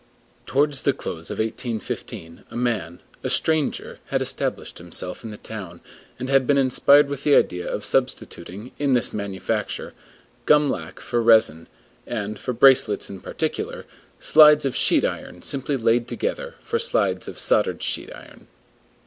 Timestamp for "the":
0.81-0.93, 5.29-5.37, 7.23-7.35